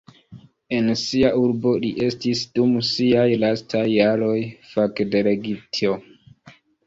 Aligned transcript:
En 0.77 0.87
sia 1.01 1.27
urbo 1.41 1.73
li 1.83 1.91
estis 2.05 2.41
dum 2.55 2.71
siaj 2.87 3.27
lastaj 3.43 3.83
jaroj 3.97 4.39
fakdelegito. 4.73 5.93